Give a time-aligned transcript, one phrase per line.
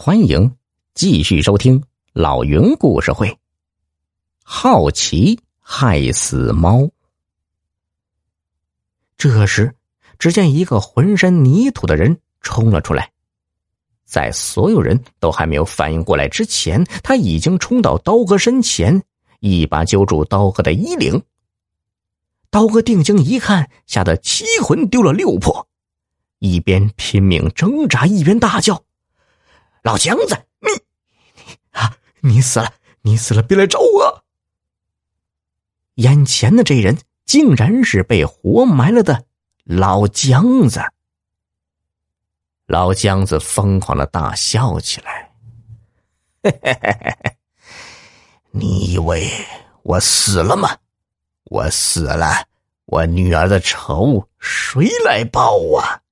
[0.00, 0.54] 欢迎
[0.94, 3.36] 继续收听老云故事会。
[4.44, 6.88] 好奇害死猫。
[9.16, 9.74] 这时，
[10.16, 13.10] 只见一个浑身泥土的人冲了出来，
[14.04, 19.02] 在所有人都还没有反应过来之前，他已经冲到刀哥身前，
[19.40, 21.20] 一把揪住刀哥的衣领。
[22.50, 25.66] 刀哥定睛一看，吓得七魂丢了六魄，
[26.38, 28.84] 一边拼命挣扎，一边大叫。
[29.88, 30.68] 老姜子，你
[31.46, 32.74] 你啊，你死了！
[33.00, 33.42] 你死了！
[33.42, 34.22] 别来找我！
[35.94, 39.24] 眼前的这人竟然是被活埋了的
[39.64, 40.82] 老姜子。
[42.66, 45.32] 老姜子疯狂的大笑起来，
[48.52, 49.26] 你以为
[49.84, 50.76] 我死了吗？
[51.44, 52.46] 我死了，
[52.84, 56.02] 我女儿的仇谁来报啊？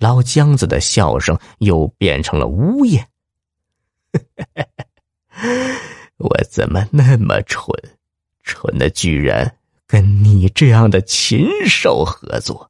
[0.00, 3.06] 老姜子的笑声又变成了呜咽。
[6.16, 7.72] 我怎么那么蠢，
[8.42, 12.68] 蠢的居然跟你这样的禽兽合作？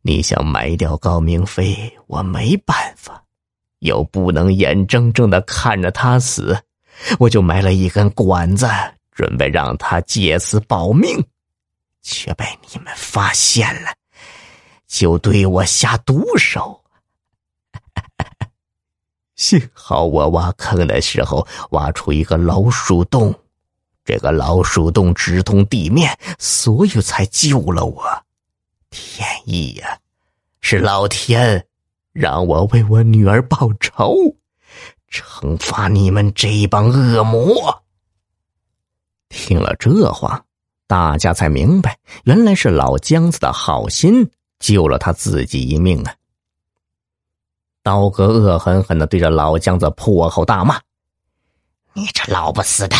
[0.00, 3.22] 你想埋掉高明飞，我没办法，
[3.80, 6.58] 又不能眼睁睁的看着他死，
[7.18, 8.66] 我就埋了一根管子，
[9.12, 11.24] 准备让他借此保命，
[12.00, 13.92] 却被你们发现了。
[14.92, 16.82] 就对我下毒手。
[19.34, 23.34] 幸好我挖坑的时候挖出一个老鼠洞，
[24.04, 28.04] 这个老鼠洞直通地面，所以才救了我。
[28.90, 29.98] 天意呀，
[30.60, 31.66] 是老天
[32.12, 34.14] 让我为我女儿报仇，
[35.10, 37.82] 惩罚你们这帮恶魔。
[39.30, 40.44] 听了这话，
[40.86, 44.30] 大家才明白，原来是老姜子的好心。
[44.62, 46.14] 救了他自己一命啊！
[47.82, 50.80] 刀哥恶狠狠的对着老姜子破口大骂
[51.92, 52.96] ：“你这老不死的，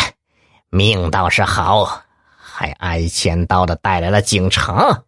[0.69, 2.03] 命倒是好，
[2.35, 5.03] 还挨千刀的带来了警察，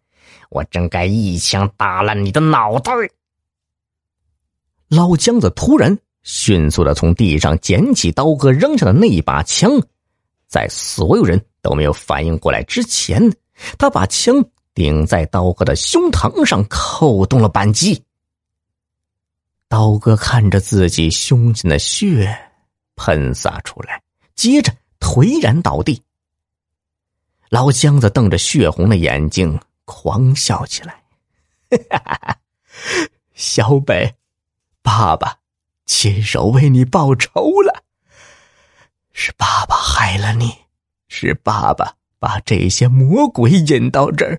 [0.48, 2.90] 我真该一枪打烂你的脑袋！”
[4.88, 9.70] 老姜子突然迅速的从地上捡起刀哥扔下的那一把枪，
[10.48, 13.30] 在所有人都没有反应过来之前，
[13.78, 14.42] 他把枪。
[14.76, 18.04] 顶在刀哥的胸膛上，扣动了扳机。
[19.68, 22.38] 刀哥看着自己胸前的血
[22.94, 24.02] 喷洒出来，
[24.34, 24.70] 接着
[25.00, 26.02] 颓然倒地。
[27.48, 31.02] 老姜子瞪着血红的眼睛，狂笑起来
[33.32, 34.14] ：“小北，
[34.82, 35.38] 爸爸
[35.86, 37.82] 亲手为你报仇了，
[39.14, 40.54] 是爸爸害了你，
[41.08, 44.38] 是爸爸把这些魔鬼引到这儿。”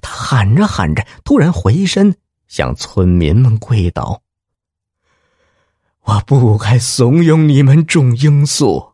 [0.00, 2.16] 他喊着喊着，突然回身
[2.48, 4.22] 向村民们跪倒
[6.04, 8.92] ：“我不该怂恿你们种罂粟，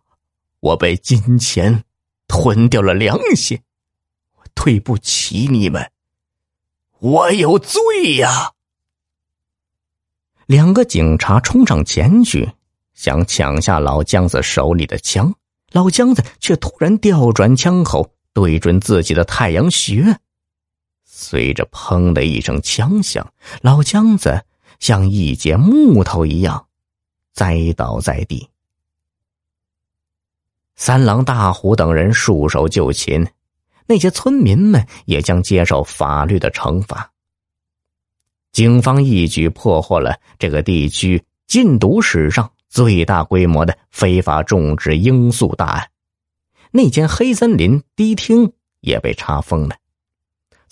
[0.60, 1.84] 我被金钱
[2.26, 3.60] 吞掉了良心，
[4.36, 5.90] 我对不起你们，
[6.98, 8.52] 我有罪呀！”
[10.46, 12.52] 两个警察冲上前去，
[12.94, 15.34] 想抢下老姜子手里的枪，
[15.70, 20.18] 老姜子却突然调转枪口，对准自己的太阳穴。
[21.14, 23.30] 随着“砰”的一声枪响，
[23.60, 24.42] 老姜子
[24.80, 26.66] 像一截木头一样
[27.34, 28.48] 栽倒在地。
[30.74, 33.26] 三郎、大虎等人束手就擒，
[33.86, 37.12] 那些村民们也将接受法律的惩罚。
[38.50, 45.90] 警方一举破获了这个地区禁毒史上最大规模的非法种植罂粟大案，
[46.70, 49.76] 那间黑森林迪厅也被查封了。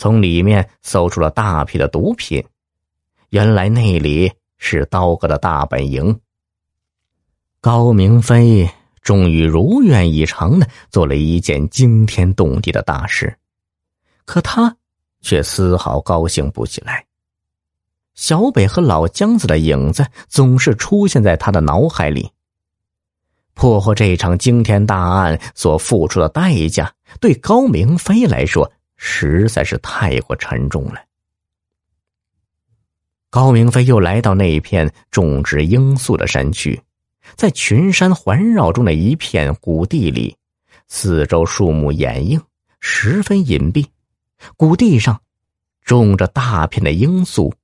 [0.01, 2.43] 从里面搜出了大批的毒品，
[3.29, 6.19] 原来那里是刀哥的大本营。
[7.61, 8.67] 高明飞
[9.03, 13.37] 终于如愿以偿的做了一件惊天动地的大事，
[14.25, 14.75] 可他
[15.21, 17.05] 却丝毫高兴不起来。
[18.15, 22.31] 小北和老姜子的影子总是出现在他的脑海里。
[23.53, 28.73] 破获这场惊天大案所付出的代价，对高明飞来说。
[29.03, 31.01] 实在是太过沉重了。
[33.31, 36.79] 高明飞又来到那一片种植罂粟的山区，
[37.35, 40.37] 在群山环绕中的一片谷地里，
[40.87, 42.39] 四周树木掩映，
[42.81, 43.87] 十分隐蔽。
[44.57, 45.19] 谷地上
[45.83, 47.55] 种着大片的罂粟，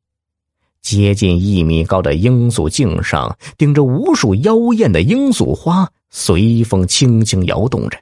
[0.81, 8.01] 接近一米高的罂粟茎上顶着无数妖艳的罂粟花，随风轻轻摇动着。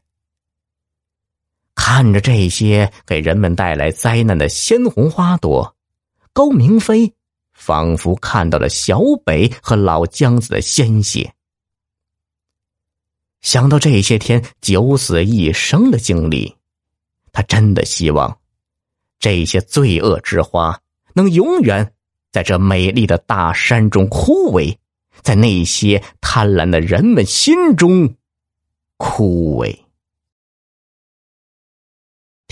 [1.87, 5.77] 看着这些给人们带来灾难的鲜红花朵，
[6.33, 7.13] 高明飞
[7.53, 11.35] 仿佛看到了小北和老姜子的鲜血。
[13.43, 16.57] 想到这些天九死一生的经历，
[17.33, 18.39] 他真的希望
[19.19, 20.81] 这些罪恶之花
[21.13, 21.93] 能永远
[22.33, 24.75] 在这美丽的大山中枯萎，
[25.21, 28.15] 在那些贪婪的人们心中
[28.97, 29.84] 枯萎。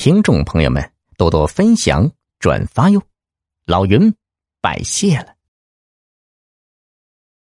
[0.02, 0.82] 听众朋友们，
[1.16, 2.10] 多多分享、
[2.40, 3.00] 转发哟！
[3.66, 4.12] 老云。
[4.60, 5.36] 拜谢了。